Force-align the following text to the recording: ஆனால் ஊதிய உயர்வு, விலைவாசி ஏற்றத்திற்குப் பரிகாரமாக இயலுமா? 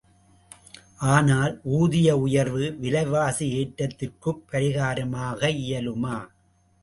ஆனால் 1.09 1.59
ஊதிய 1.63 2.17
உயர்வு, 2.17 2.77
விலைவாசி 2.79 3.47
ஏற்றத்திற்குப் 3.59 4.41
பரிகாரமாக 4.51 5.49
இயலுமா? 5.59 6.17